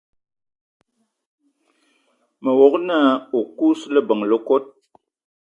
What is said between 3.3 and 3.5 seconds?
o